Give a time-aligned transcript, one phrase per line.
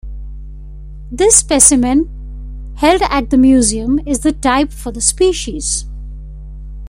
[1.11, 2.09] This specimen,
[2.77, 5.85] held at the museum, is the type for the species.